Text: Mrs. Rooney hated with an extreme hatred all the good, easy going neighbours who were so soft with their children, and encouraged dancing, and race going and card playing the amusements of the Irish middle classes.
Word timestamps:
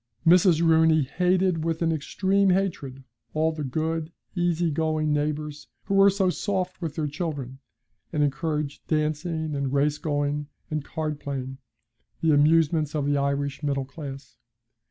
Mrs. 0.25 0.63
Rooney 0.63 1.03
hated 1.03 1.63
with 1.63 1.83
an 1.83 1.91
extreme 1.91 2.49
hatred 2.49 3.03
all 3.35 3.51
the 3.51 3.63
good, 3.63 4.11
easy 4.33 4.71
going 4.71 5.13
neighbours 5.13 5.67
who 5.83 5.93
were 5.93 6.09
so 6.09 6.31
soft 6.31 6.81
with 6.81 6.95
their 6.95 7.05
children, 7.05 7.59
and 8.11 8.23
encouraged 8.23 8.87
dancing, 8.87 9.53
and 9.53 9.71
race 9.71 9.99
going 9.99 10.47
and 10.71 10.83
card 10.83 11.19
playing 11.19 11.59
the 12.19 12.31
amusements 12.33 12.95
of 12.95 13.05
the 13.05 13.17
Irish 13.17 13.61
middle 13.61 13.85
classes. 13.85 14.39